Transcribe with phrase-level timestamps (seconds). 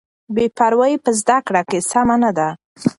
[0.35, 2.49] بې پروایي په زده کړه کې سمه نه ده.